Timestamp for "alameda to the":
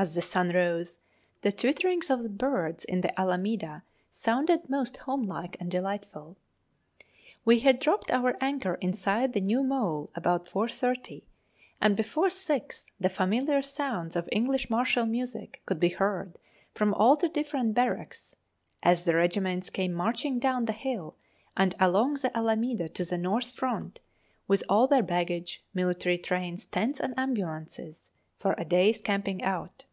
22.36-23.18